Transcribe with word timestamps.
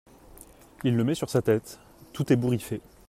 Il 0.83 0.95
le 0.95 1.03
met 1.03 1.13
sur 1.13 1.29
sa 1.29 1.43
tête, 1.43 1.79
tout 2.11 2.33
ébouriffé. 2.33 2.81